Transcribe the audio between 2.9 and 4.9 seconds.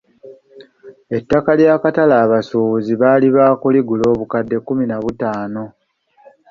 baali baakuligula obukadde ebikumi